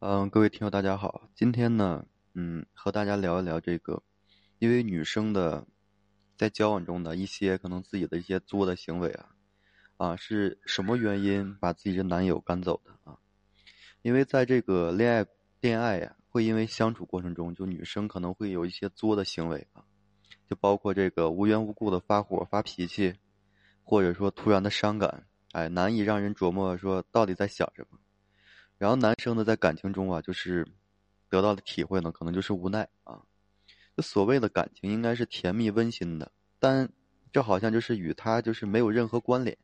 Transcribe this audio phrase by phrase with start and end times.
[0.00, 1.28] 嗯，各位听友，大家好。
[1.34, 4.00] 今天呢，嗯，和大家聊一聊这个，
[4.60, 5.66] 因为女生的
[6.36, 9.26] 在交往中的一些可能自己的一些作的行为啊，
[9.96, 13.18] 啊，是什么原因把自己的男友赶走的啊？
[14.02, 15.26] 因为在这个恋爱
[15.60, 19.82] 恋爱呀，会因为相处过程中，就女生可能会有一些作的行为啊，
[20.48, 23.16] 就包括这个无缘无故的发火发脾气，
[23.82, 27.98] 或者说突然的伤感，哎，难以让人琢磨说到底在想什么。
[28.78, 30.66] 然后男生呢，在感情中啊，就是
[31.28, 33.20] 得到的体会呢，可能就是无奈啊。
[33.96, 36.30] 就所谓的感情应该是甜蜜温馨的，
[36.60, 36.88] 但
[37.32, 39.58] 这好像就是与他就是没有任何关联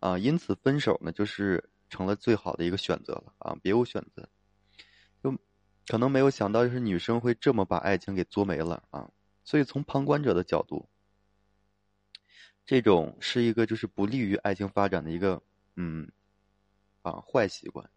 [0.00, 0.18] 啊。
[0.18, 4.28] 因此分手呢，就是成了最好的一个选择了啊，别无选择。
[5.24, 5.34] 就
[5.86, 9.10] 可能没有想到，就是女生会这么把爱情给作没了啊。
[9.44, 10.86] 所以从旁观者的角度，
[12.66, 15.42] 这种是一个就是不利于爱情发展的一个
[15.76, 16.12] 嗯
[17.00, 17.88] 啊坏习惯。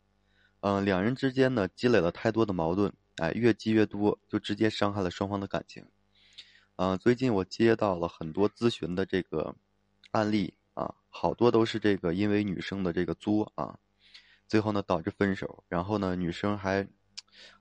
[0.62, 5.86] 嗯，两人之间呢积累了太多的矛盾，哎，越积越多，就直接伤害了双方的感情。
[6.76, 9.56] 嗯，最近我接到了很多咨询的这个
[10.12, 13.80] 案例啊，好多都是这个因为女生的这个作啊，
[14.48, 16.88] 最后呢导致分手，然后呢女生还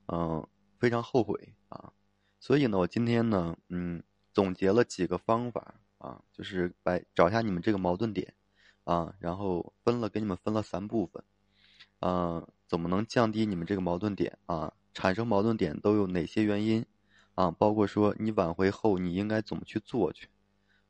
[0.06, 0.44] 嗯
[0.78, 1.92] 非常后悔啊，
[2.40, 8.34] 所以呢我今天呢嗯总结了几个方法啊，就是来找一下你们这个矛盾点
[8.82, 11.22] 啊，然后分了给你们分了三部分。
[12.00, 14.72] 嗯，怎么能降低你们这个矛盾点啊？
[14.94, 16.84] 产生矛盾点都有哪些原因
[17.34, 17.50] 啊？
[17.50, 20.28] 包括说你挽回后你应该怎么去做去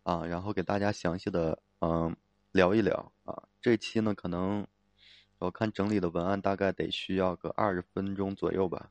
[0.02, 0.24] 啊？
[0.26, 2.16] 然后给大家详细的嗯
[2.52, 3.42] 聊一聊啊。
[3.60, 4.66] 这期呢，可能
[5.38, 8.90] 我看整理的文案大概得需要个二十分钟左右吧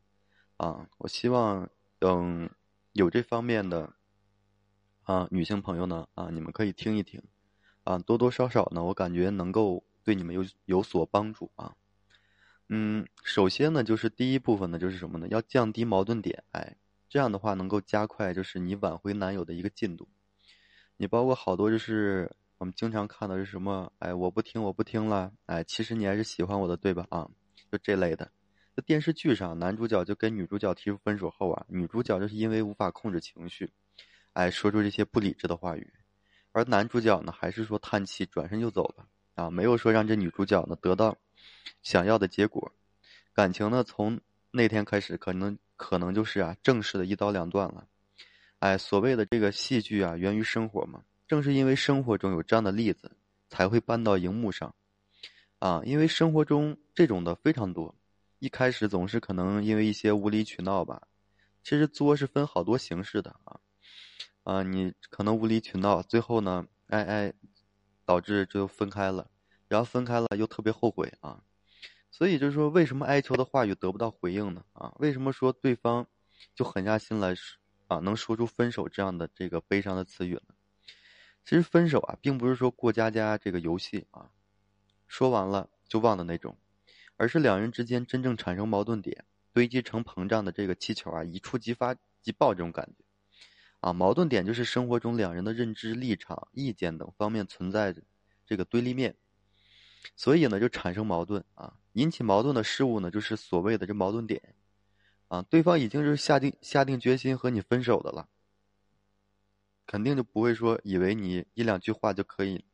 [0.57, 0.87] 啊。
[0.99, 2.49] 我希望等
[2.93, 3.93] 有这方面的
[5.03, 7.21] 啊女性朋友呢啊，你们可以听一听
[7.83, 11.75] 啊，多多少少呢，我感觉能够对你们有有所帮助啊。
[12.69, 15.27] 嗯，首先呢，就是第一部分呢，就是什么呢？
[15.29, 16.75] 要降低矛盾点，哎，
[17.07, 20.05] 这样的话能够加快就是你挽回男友的一个进度。
[20.97, 27.05] 你包括好多就是我们经常看到是什么，哎，我不听，我不听了，哎，其实你还是喜欢我的，对吧？
[27.09, 27.29] 啊，
[27.71, 28.29] 就这类的。
[28.75, 33.71] 在电视剧上，男主角就跟女主角提出分手后啊，女主角就是因为无法控制情绪，
[34.33, 35.93] 哎，说出这些不理智的话语，
[36.51, 41.17] 而男主角呢，还是说叹气，转身就走了，啊，没有说让这女主角呢得到。
[41.81, 42.71] 想要的结果，
[43.33, 43.83] 感情呢？
[43.83, 44.19] 从
[44.51, 47.87] 那天开始，可能可能就是啊，正式的一刀两断了。
[48.59, 51.03] 哎，所谓的这个戏剧啊，源于生活嘛。
[51.27, 53.11] 正是因为生活中有这样的例子，
[53.49, 54.73] 才会搬到荧幕上。
[55.59, 57.93] 啊，因为生活中这种的非常多。
[58.39, 61.01] 一开始总是可能因为一些无理取闹吧。
[61.63, 63.59] 其实作是分好多形式的啊。
[64.43, 67.33] 啊，你可能无理取闹，最后呢，哎哎，
[68.05, 69.29] 导致就分开了。
[69.67, 71.43] 然后分开了又特别后悔啊，
[72.09, 74.63] 所以就是说，为什么哀求的话语得不到回应呢？
[74.73, 76.07] 啊，为什么说对方
[76.55, 77.35] 就狠下心来
[77.87, 80.55] 啊，能说出分手这样的这个悲伤的词语呢？
[81.43, 84.31] 其实分手啊，并不是说过家家这个游戏啊，
[85.07, 86.57] 说完了就忘的那种，
[87.15, 93.03] 而是两人之间真正产生矛盾点堆积成膨胀的这个气球啊，一触即发即爆这种感觉
[93.79, 93.93] 啊。
[93.93, 98.01] 矛盾点就是生活中两人的认知、立场、意见等方面存在着
[98.45, 99.15] 这个对立面。
[100.15, 104.55] 所以呢，就产生矛盾啊，引起矛盾的事物呢，就是所谓的这矛盾点，
[105.27, 108.29] 啊，对方已经是下定下定决心和你分手的了，
[109.85, 112.65] 肯定就不会说以为你一两句话就可以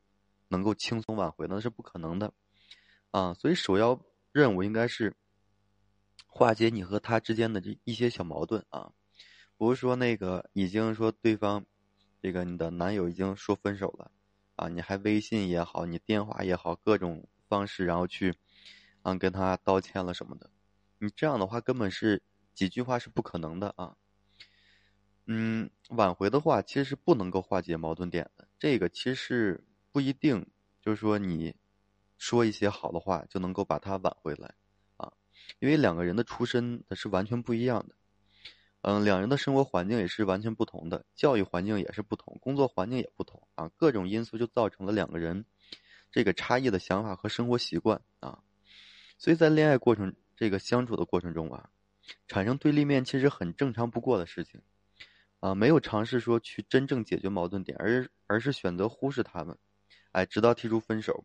[0.50, 2.34] 能够轻松挽回，那是不可能的，
[3.12, 4.00] 啊，所以首要
[4.32, 5.16] 任务应该是
[6.28, 8.92] 化解你和他之间的这一些小矛盾啊，
[9.58, 11.66] 不是说那个已经说对方
[12.22, 14.12] 这个你的男友已经说分手了。
[14.64, 18.34] 啊，你还微信也好，你电话也好，各种方式，然后去，
[19.02, 20.50] 啊，跟他道歉了什么的，
[21.00, 23.98] 你这样的话根本是几句话是不可能的啊。
[25.26, 30.48] 嗯，挽回的话其实是不能够化解矛盾点的，这个其实不一定，
[30.82, 31.54] 就是说你
[32.18, 34.54] 说一些好的话就能够把他挽回来
[34.96, 35.12] 啊，
[35.60, 37.96] 因为两个人的出身它是完全不一样的。
[38.84, 45.46] 嗯，两人的生活环境也是完全不同的，教育环境也是不同，工作环境也不同啊，各种因素就造成了两个人
[46.12, 48.44] 这个差异的想法和生活习惯啊，
[49.18, 51.70] 所以在恋爱过程这个相处的过程中啊，
[52.28, 54.62] 产生对立面其实很正常不过的事情
[55.40, 59.58] 啊，没有尝试说去真正解决矛盾点，而而是选择忽视他们，
[60.12, 61.24] 哎，直到提出分手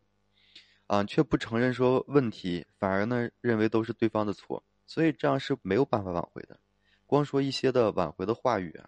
[0.87, 6.61] 啊，却不承认说问题，反而呢认为都是对方的错，所以这样是没有办法挽回的。
[7.09, 8.79] 光说一些的挽回的话语，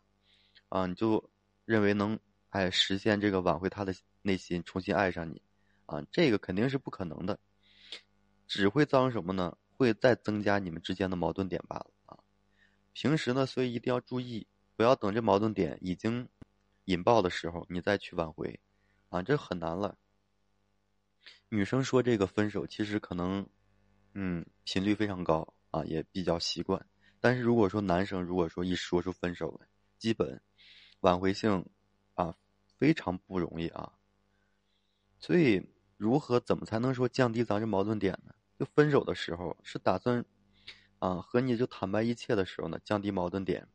[0.69, 1.31] 啊，你就
[1.64, 2.20] 认为能
[2.50, 5.40] 哎实现这个挽回他的内心，重新爱上你，
[5.87, 7.40] 啊，这个肯定是不可能的，
[8.46, 9.56] 只会造成什么呢？
[9.78, 12.19] 会再增加你们之间的矛盾点罢了啊。
[12.93, 14.46] 平时呢，所以一定要注意，
[14.76, 16.28] 不要等这矛盾点已经
[16.84, 18.61] 引爆的时候，你再去挽回，
[19.08, 19.96] 啊，这很难了。
[21.49, 23.49] 女生说这个分手，其实可能，
[24.12, 26.87] 嗯，频率非常高啊，也比较习惯。
[27.20, 29.69] 但是如果说男生如果说一说出分手来，
[29.99, 30.40] 基本
[31.00, 31.64] 挽回性
[32.14, 32.34] 啊
[32.78, 33.93] 非常不容易啊。
[35.19, 35.62] 所以
[35.99, 38.34] 如何怎么才能说降低咱这矛盾点呢？
[38.58, 40.25] 就分手的时候是打算
[40.99, 43.69] 啊和你就坦白一切的时候呢，降低矛盾点，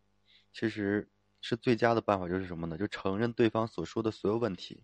[0.51, 1.07] 其实
[1.39, 2.77] 是最佳的办法就是什么呢？
[2.77, 4.83] 就承认对方所说的所有问题，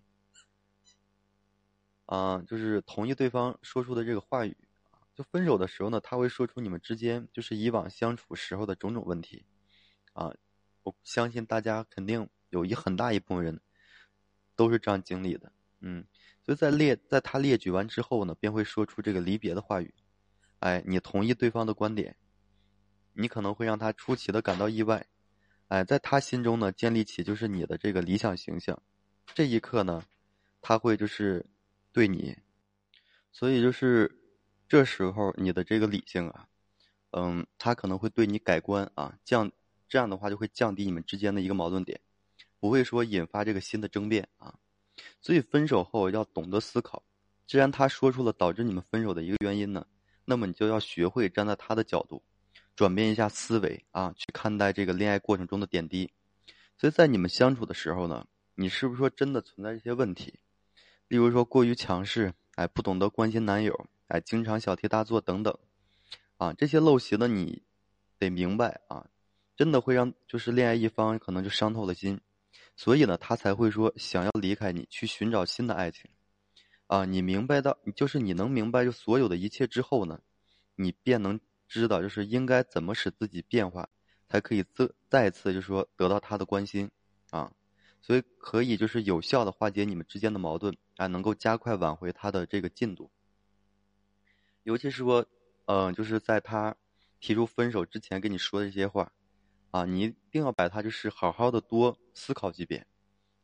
[2.05, 4.55] 啊，就是同意对方说出的这个话语。
[5.21, 9.45] 就分手的时候呢，他会说出你们之间就是以往相处时候的种种问题，
[10.13, 10.33] 啊，
[10.81, 13.61] 我相信大家肯定有一很大一部分人
[14.55, 15.51] 都是这样经历的，
[15.81, 16.03] 嗯，
[16.43, 19.93] 所以在列在他列举完之后呢，便会说出这个离别的话语，
[20.57, 22.15] 哎，你同意对方的观点，
[23.13, 25.05] 你可能会让他出奇的感到意外，
[25.67, 28.81] 哎，在他心中呢，建立起就是你的这个理想形象，
[29.35, 30.03] 这一刻呢，
[30.61, 31.45] 他会就是
[31.91, 32.35] 对你，
[33.31, 34.17] 所以就是。
[34.71, 36.47] 这时候你的这个理性啊，
[37.09, 39.51] 嗯，他可能会对你改观啊，降
[39.89, 41.99] 这样的话就会降低你们之间的一个矛盾点，
[42.57, 44.55] 不会说引发这个新的争辩啊。
[45.21, 47.03] 所以分手后要懂得思考，
[47.45, 49.85] 既然他说出了导致你们分手的一个原因呢，
[50.23, 52.23] 那么你就要学会站在他的角度，
[52.73, 56.09] 转变一下思维啊，去看待这个恋爱过程中的点滴。
[56.77, 58.25] 所以在你们相处的时候呢，
[58.55, 60.39] 你是不是说真的存在一些问题？
[61.09, 63.85] 例如说过于强势，哎，不懂得关心男友。
[64.11, 65.57] 哎，经常小题大做等等，
[66.35, 67.63] 啊，这些陋习呢，你
[68.19, 69.07] 得明白啊，
[69.55, 72.19] 真的会让就是恋爱一方可能就伤透了心，
[72.75, 76.11] 所以呢，他才会说想要离开你，去寻找新的爱情，
[76.87, 80.19] 啊，你明白到，就是你能明白就所有的一切之后呢，
[80.75, 83.87] 你便能知道就是应该怎么使自己变化，
[84.27, 86.91] 才可以再再次就是说得到他的关心，
[87.29, 87.49] 啊，
[88.01, 93.09] 所以可以就是有效的化解你们之间的矛盾，啊，能够加快挽回他的这个进度。
[94.63, 95.25] 尤其是说，
[95.65, 96.75] 嗯，就是在他
[97.19, 99.11] 提出分手之前跟你说的这些话，
[99.71, 102.85] 啊，你一定要把他就是好好的多思考几遍，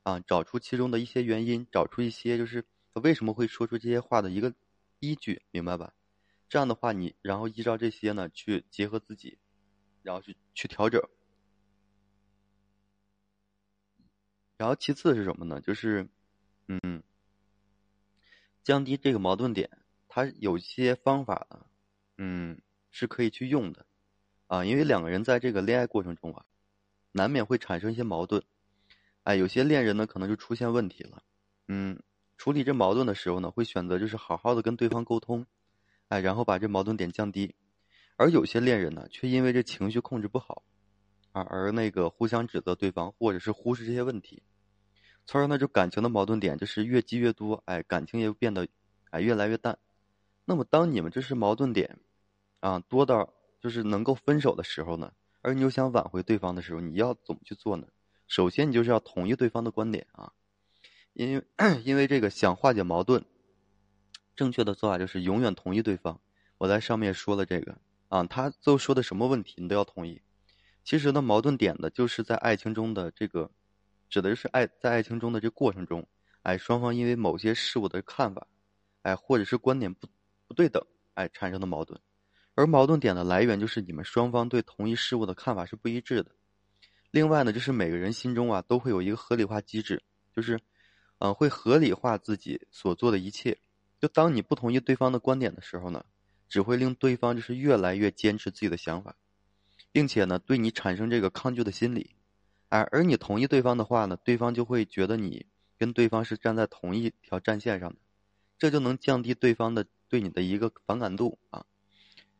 [0.03, 4.53] 啊，找出其中的一些原因，找出一些就是他为什么会说出这些话的一个
[4.99, 5.93] 依据，明白吧？
[6.49, 9.39] 这样的话，你然后依照这些呢去结合自己，
[10.03, 11.01] 然后去去调整。
[14.57, 15.61] 然后其次是什么呢？
[15.61, 16.07] 就是，
[16.67, 17.03] 嗯，
[18.63, 19.69] 降低这个矛盾点。
[20.17, 21.63] 他有些方法呢，
[22.17, 22.59] 嗯，
[22.89, 23.85] 是可以去用的，
[24.47, 26.43] 啊，因为两个人在这个恋爱过程中啊，
[27.11, 28.41] 难免会产生一些矛盾，
[29.21, 31.21] 哎，有些恋人呢可能就出现问题了，
[31.67, 32.01] 嗯，
[32.35, 35.45] 处理这矛盾的时候呢，会选择就是好好的跟对方沟通，
[36.07, 37.53] 哎，然后把这矛盾点降低，
[38.15, 40.63] 而有些恋人呢，却因为这情绪控制不好，
[41.31, 44.41] 啊，而那个互相指责对方，或者是忽视这些问题，
[45.27, 48.67] 从而呢，就感情的矛盾点就是越积越多，哎，感情也变得
[49.11, 49.77] 哎越来越淡。
[50.49, 51.99] 那么，当你们这是矛盾点，
[52.61, 55.11] 啊，多到就是能够分手的时候呢，
[55.41, 57.85] 而你又想挽回对方的时候，你要怎么去做呢？
[58.27, 60.31] 首先，你就是要同意对方的观点啊，
[61.11, 61.43] 因为
[61.83, 63.25] 因为这个想化解矛盾，
[64.37, 66.17] 正确的做法就是永远同意对方。
[66.59, 67.77] 我在上面说了这个
[68.07, 70.21] 啊，他最后说的什么问题，你都要同意。
[70.85, 73.51] 其实呢，矛盾点的就是在爱情中的这个，
[74.09, 76.07] 指的是爱在爱情中的这过程中，
[76.43, 78.47] 哎，双方因为某些事物的看法，
[79.01, 80.07] 哎，或者是观点不。
[80.47, 80.81] 不对等，
[81.15, 81.99] 哎，产生的矛盾，
[82.55, 86.31] 而矛盾点的来源就是你们双方对同一事物的看法是不一致的。
[87.11, 90.01] 另外呢，就是每个人心中啊都会有一个合理化机制，
[90.35, 90.59] 就是，
[91.19, 93.57] 嗯，会合理化自己所做的一切。
[93.99, 96.05] 就当你不同意对方的观点的时候呢，
[96.47, 99.15] 只会令对方就是越来越坚持自己的想法，
[99.91, 102.15] 并且呢对你产生这个抗拒的心理。
[102.69, 105.45] 而而你同意对方的话呢，对方就会觉得你
[105.77, 107.97] 跟对方是站在同一条战线上的，
[108.57, 109.85] 这就能降低对方的。
[110.09, 111.65] 对你的一个反感度啊，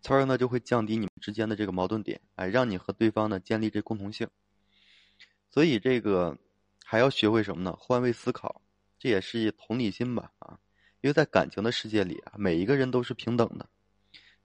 [0.01, 4.27] 从而呢就会降低你们之间的这个矛盾点，哎，让你和对方呢建立这共同性。
[5.49, 6.37] 所以这个
[6.83, 7.75] 还要学会什么呢？
[7.79, 8.61] 换位思考，
[8.99, 10.59] 这也是同理心吧啊。
[11.01, 13.67] 因为在感情的世界里啊，每一个人都是平等的。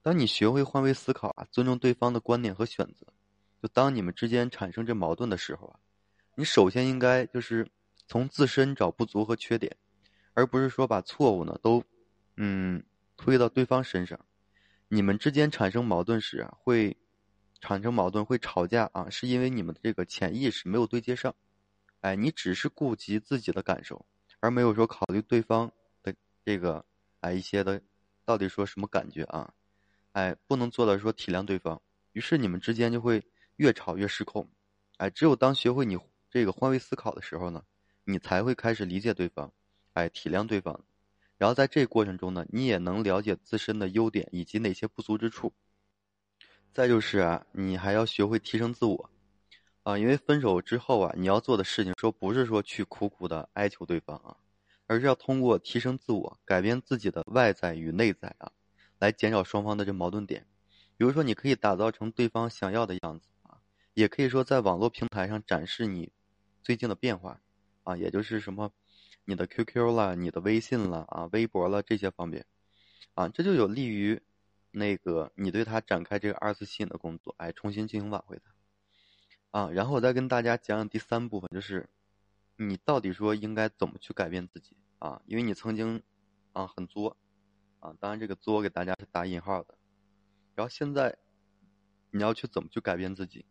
[0.01, 3.05] 当你学会换位思考啊，尊重对方的观点和选择，
[3.61, 5.79] 就当你们之间产生这矛盾的时候啊，
[6.35, 7.65] 你首先应该就是
[8.07, 9.75] 从自身找不足和缺点，
[10.33, 11.83] 而不是说把错误呢都
[12.37, 12.83] 嗯。
[13.23, 14.19] 推到对方身上，
[14.89, 16.97] 你们之间产生矛盾时啊，会
[17.61, 21.33] 产生矛盾，会吵架啊，是因为你们的这个潜意识没有对接上。
[22.01, 24.05] 哎，你只是顾及自己的感受，
[24.41, 25.71] 而没有说考虑对方
[26.03, 26.13] 的
[26.43, 26.83] 这个
[27.21, 27.81] 哎一些的
[28.25, 29.53] 到底说什么感觉啊？
[30.11, 33.25] 哎，不能做到说体谅对方，于是你们之间就会
[33.55, 34.45] 越吵越失控。
[34.97, 35.97] 哎，只有当学会你
[36.29, 37.63] 这个换位思考的时候呢，
[38.03, 39.53] 你才会开始理解对方，
[39.93, 40.83] 哎，体谅对方。
[41.43, 45.51] 然后在这过程中呢，你也能了解自身的优点以及哪些不足之处。
[46.71, 49.09] 再就是啊，你还要学会提升自我，
[49.83, 54.37] 啊，因为分手之后啊，你要做的事情说不是说去苦苦的哀求对方啊，
[54.87, 58.49] 而是要通过提升自我，改变自己的外在与内在啊，
[58.99, 60.47] 来减少双方的这矛盾点。
[60.95, 63.59] 比如说，你可以打造成对方想要的样子啊，
[63.95, 66.09] 也可以说在网络平台上展示你
[66.61, 67.41] 最近的变化
[67.83, 68.71] 啊，也就是什么。
[69.25, 72.45] 你的 QQ 了，你的微信了啊，微博了这些方面，
[73.13, 74.21] 啊，这就有利于
[74.71, 81.87] 那个你对他展开这个二次吸引的工作，哎，重新进行挽回他，啊，然后我再跟大家讲讲第三部分，就是
[82.57, 85.21] 你到底说应该怎么去改变自己啊？
[85.25, 86.03] 因为你曾经
[86.51, 87.15] 啊很作
[87.79, 89.77] 啊，当然这个作给大家是打引号的，
[90.53, 91.17] 然后现在
[92.11, 93.45] 你要去怎么去改变自己？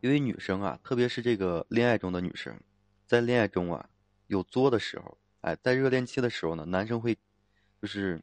[0.00, 2.60] 因为女生啊，特别是这个恋爱中的女生。
[3.08, 3.88] 在恋爱中啊，
[4.26, 7.16] 有作的时候，哎，在热恋期的时候呢，男生会，
[7.80, 8.22] 就是，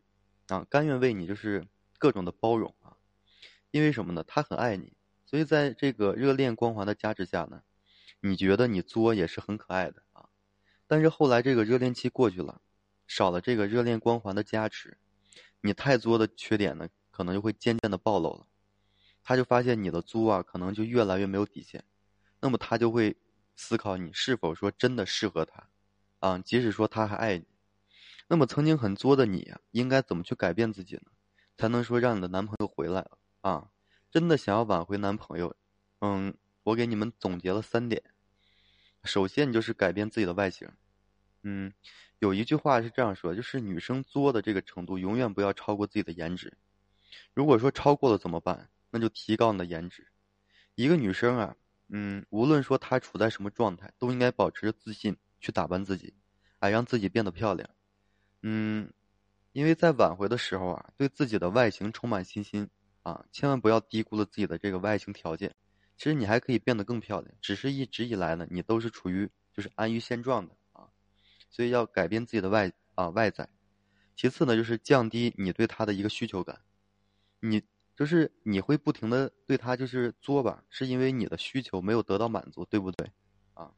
[0.49, 1.65] 啊，甘愿为你就是
[1.97, 2.95] 各种的包容啊，
[3.71, 4.23] 因为什么呢？
[4.27, 4.93] 他很爱你，
[5.25, 7.63] 所以在这个热恋光环的加持下呢，
[8.19, 10.29] 你觉得你作也是很可爱的啊。
[10.85, 12.61] 但是后来这个热恋期过去了，
[13.07, 14.99] 少了这个热恋光环的加持，
[15.61, 18.45] 你太作的缺点呢，可能就会渐渐的暴露了。
[19.23, 21.83] 他就发现你的作啊，可能就越来越没有底线，
[22.39, 23.17] 那么他就会。
[23.55, 25.69] 思考你是否说真的适合他，
[26.19, 27.45] 啊，即使说他还爱你，
[28.27, 31.11] 那么曾经很作的你呀，应该怎么去改变自己呢？
[31.57, 33.69] 才能说让你的男朋友回来了啊？
[34.11, 35.55] 真的想要挽回男朋友，
[35.99, 38.03] 嗯，我给你们总结了三点。
[39.03, 40.69] 首先，你就是改变自己的外形，
[41.43, 41.73] 嗯，
[42.19, 46.57] 有一句话是这样说，就是女生作的这个程度永远不要超过自己的颜值。
[47.33, 48.69] 如果说超过了怎么办？
[48.89, 50.07] 那就提高你的颜值。
[50.75, 51.55] 一个女生啊。
[51.87, 56.13] 嗯，无论说他处在什么状态，都应该保持着自信去打扮自己，
[56.59, 57.69] 哎，让自己变得漂亮。
[58.41, 58.91] 嗯，
[59.51, 62.67] 因为在挽回的时候啊，对自己的外形充满信心
[63.03, 65.55] 啊，千万不要低估了自己的这个外形条件。
[65.95, 70.89] 其实你还可以变得更漂亮，只是一直以来呢，你都是处于就是安于现状的啊，
[71.51, 73.47] 所以要改变自己的外啊外在。
[74.15, 76.61] 其次呢，就是降低你对他的一个需求感，
[77.39, 77.61] 你。
[77.95, 83.09] 就是你会不停的对他就是作吧，是因为你的需求没有得到满足，对不对？
[83.53, 83.71] 啊，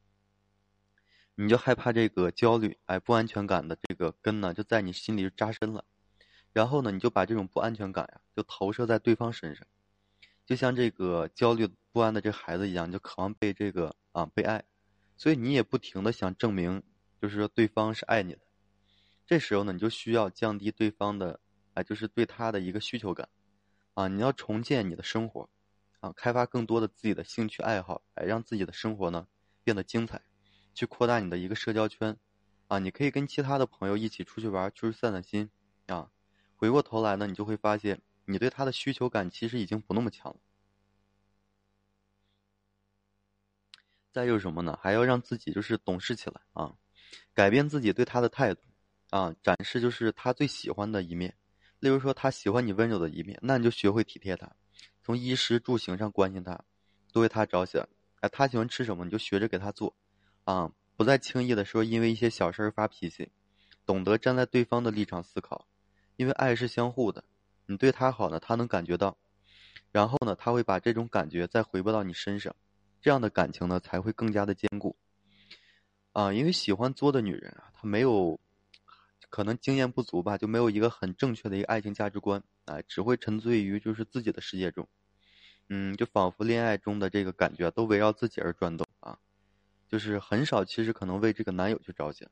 [1.36, 5.86] 你就害怕这个焦虑，哎，不安全感的这个根呢，就在你心里扎深了。
[6.52, 9.68] 然后呢，你就把这种不安全感呀，就投射在对方身上，
[10.48, 14.64] 就像这个焦虑不安的这孩子一样，就渴望被这个啊被爱，
[15.16, 16.82] 所以你也不停的想证明，
[17.22, 18.40] 就是说对方是爱你的。
[19.28, 21.40] 这时候呢，你就需要降低对方的，
[21.76, 23.30] 哎，就是对他的一个需求感。
[23.98, 25.50] 啊，你要重建你的生活，
[26.02, 29.28] 啊，开发更多的自己的兴趣爱好，哎，让自己的生活呢
[29.64, 30.22] 变得精彩，
[30.76, 32.16] 去扩大你的一个社交圈，
[32.68, 35.50] 啊，你可以跟其他的朋友一起出去玩，出去散散心，
[35.88, 36.12] 啊，
[36.58, 40.40] 回过头来呢，你就会发现你对他的需求感其实已经不那么强了。
[44.12, 44.78] 再就是什么呢？
[44.80, 46.76] 还要让自己就是懂事起来啊，
[47.34, 48.62] 改变自己对他的态度，
[49.10, 51.36] 啊，展示就是他最喜欢的一面。
[51.80, 54.52] 例如说，他喜欢你温柔的一面，那你就学会体贴他，
[55.04, 56.60] 从衣食住行上关心他，
[57.14, 57.88] 多为他着想。
[58.22, 59.96] 哎，他喜欢吃什么，你就学着给他做，
[60.44, 63.32] 啊，不再轻易的说因为一些小事儿发脾气，
[63.86, 65.68] 懂得站在对方的立场思考，
[66.16, 67.24] 因为爱是相互的，
[67.68, 69.16] 你对他好呢，他能感觉到，
[69.92, 72.56] 然后呢，他会把这种感觉再回拨到你身上，
[73.00, 74.96] 这样的感情呢才会更加的坚固。
[76.14, 78.40] 啊，因为喜欢作的女人啊，她没有。
[79.30, 84.88] 可能经验不足吧，就没有一个很正确的一个爱情价值观，啊，只会沉醉于就是自己的世界中，
[85.70, 89.20] 嗯，就仿佛恋爱中的这个感觉都围绕自己而转动啊，
[89.90, 92.30] 就是很少其实可能为这个男友去着想，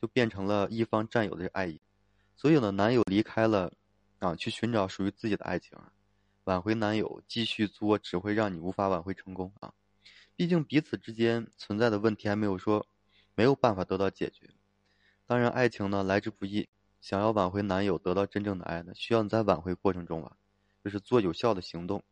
[0.00, 1.80] 就变成了一方占有的爱意，
[2.36, 3.72] 所以呢，男友离开了，
[4.18, 5.78] 啊，去寻找属于自己的爱情，
[6.44, 9.74] 挽回男友继续作只会让你无法挽回成功啊，
[10.34, 12.86] 毕竟彼此之间存在的问题还没有说
[13.34, 14.48] 没有办法得到解决。
[15.30, 16.68] 当然，爱情呢来之不易。
[17.00, 20.36] 想要挽回男友，得到真正的爱呢，需要你在挽回过程中啊，
[20.82, 22.02] 就是做有效的行动，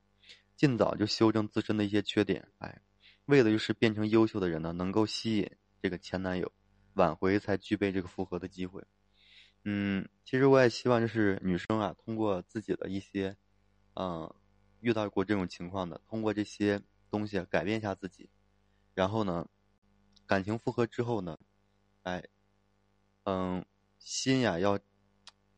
[0.54, 2.46] 尽早就修正自身的一些缺点。
[2.58, 2.80] 哎，
[3.24, 5.50] 为的就是变成优秀的人呢，能够吸引
[5.82, 6.52] 这个前男友，
[6.94, 8.84] 挽回才具备这个复合的机会。
[9.64, 13.36] 嗯，其实我也希望就是女生啊，通过自己的一些，
[13.94, 14.32] 嗯，
[14.78, 18.30] 遇到过这种情况的，通过这些东西改变一下自己，
[18.94, 19.48] 然后呢，
[20.24, 21.36] 感情复合之后呢，
[22.04, 22.22] 哎。
[23.30, 23.62] 嗯，
[23.98, 24.78] 心呀要，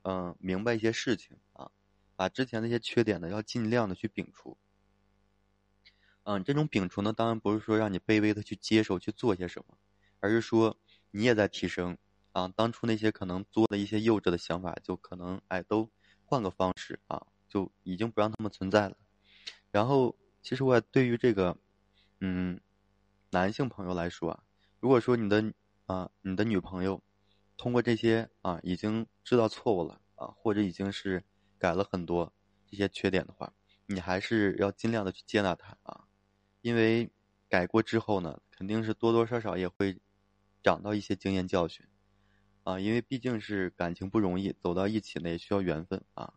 [0.03, 1.71] 嗯，明白一些事情啊，
[2.17, 4.59] 把之前那些缺点呢，要尽量的去摒除。
[6.25, 9.79] 嗯，这种摒除呢，当然不是说让你卑微的去接受去做些什么，
[10.19, 10.77] 而是说
[11.12, 11.97] 你也在提升
[12.33, 12.49] 啊。
[12.49, 15.89] 当初那些可能做的一些幼稚的想法，就可能哎都
[16.25, 18.97] 换个方式啊，就已经不让他们存在了。
[19.71, 21.57] 然后，其实我对于这个，
[22.19, 22.61] 嗯，
[23.31, 24.43] 男性朋友来说啊，
[24.81, 25.55] 如果说你的
[25.87, 27.00] 啊你的女朋友
[27.61, 31.23] 通过这些啊已经知道错误了啊，或者已经是
[31.59, 32.33] 改了很多
[32.67, 33.52] 这些缺点的话，
[33.85, 36.07] 你还是要尽量的去接纳他啊。
[36.62, 37.11] 因为
[37.50, 40.00] 改过之后呢，肯定是多多少少也会
[40.62, 41.85] 长到一些经验教训
[42.62, 42.81] 啊。
[42.81, 46.33] 因为毕竟是感情不容易，走到一起呢也需要缘分啊。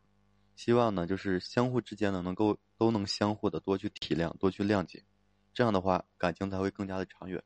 [0.58, 5.06] 希望呢就是相互之间呢能够都能相互的多去体谅，多去谅解，
[5.54, 7.42] 这样的话感情才会更加的长远。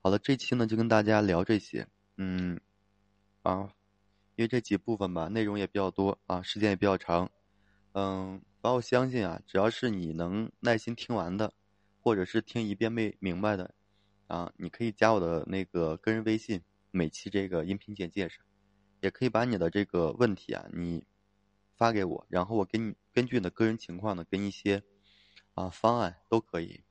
[0.00, 1.86] 好了，这期呢就跟大家聊这些，
[2.16, 2.58] 嗯，
[3.46, 3.72] 啊，
[4.34, 7.30] 因为这几部分吧内容也比较多啊，时间也比较长，
[7.92, 11.52] 嗯，反正我相信啊，只要是你能耐心听完的。
[12.06, 13.74] 或者是听一遍没明白的，
[14.28, 16.62] 啊，你可以加我的那个个人微信，
[16.92, 18.44] 每期这个音频简介上，
[19.00, 21.04] 也可以把你的这个问题啊，你
[21.74, 24.84] 发给我，然后我给你根据你的个人情况呢，给你一些
[25.54, 26.84] 啊方案都可以，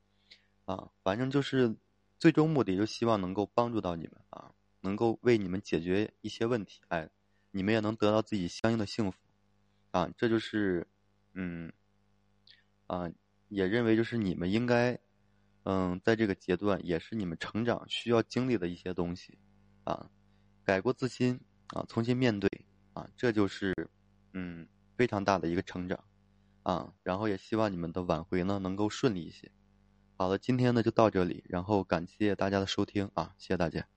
[0.66, 1.78] 啊，反正就是
[2.20, 4.52] 最终目的就希望能够帮助到你们啊，
[4.86, 7.10] 能够为你们解决一些问题，哎，
[7.52, 9.18] 你们也能得到自己相应的幸福，
[9.92, 10.88] 啊，这就是
[11.34, 11.74] 嗯
[12.88, 13.12] 啊，
[13.50, 14.98] 也认为就是你们应该。
[15.68, 19.40] 嗯，在这个阶段也是你们成长需要经历的一些东西，
[19.84, 20.12] 啊，
[20.64, 21.40] 改过自新
[21.70, 22.48] 啊，重新面对
[22.94, 23.74] 啊，这就是
[24.34, 26.04] 嗯非常大的一个成长，
[26.62, 29.52] 啊，然后也希望你们的挽回呢能够顺利一些。
[30.18, 33.88] 好了，今天呢就到这里，然后感谢大家的收听啊，谢谢大家。